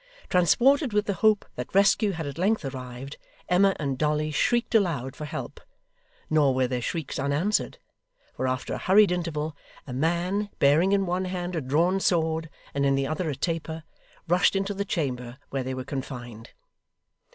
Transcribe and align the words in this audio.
Transported 0.29 0.93
with 0.93 1.05
the 1.05 1.13
hope 1.21 1.45
that 1.53 1.75
rescue 1.75 2.09
had 2.13 2.25
at 2.25 2.39
length 2.39 2.65
arrived, 2.65 3.17
Emma 3.47 3.75
and 3.77 3.99
Dolly 3.99 4.31
shrieked 4.31 4.73
aloud 4.73 5.15
for 5.15 5.25
help; 5.25 5.61
nor 6.27 6.55
were 6.55 6.65
their 6.65 6.81
shrieks 6.81 7.19
unanswered; 7.19 7.77
for 8.35 8.47
after 8.47 8.73
a 8.73 8.79
hurried 8.79 9.11
interval, 9.11 9.55
a 9.85 9.93
man, 9.93 10.49
bearing 10.57 10.91
in 10.91 11.05
one 11.05 11.25
hand 11.25 11.55
a 11.55 11.61
drawn 11.61 11.99
sword, 11.99 12.49
and 12.73 12.83
in 12.83 12.95
the 12.95 13.05
other 13.05 13.29
a 13.29 13.35
taper, 13.35 13.83
rushed 14.27 14.55
into 14.55 14.73
the 14.73 14.85
chamber 14.85 15.37
where 15.51 15.61
they 15.63 15.75
were 15.75 15.85
confined. 15.85 16.49